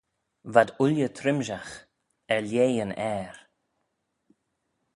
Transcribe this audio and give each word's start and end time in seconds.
V'ad 0.53 0.69
ooilley 0.81 1.11
trimshagh- 1.17 1.73
er 2.33 2.41
lheh 2.49 2.77
yn 2.83 2.93
ayr. 3.13 3.35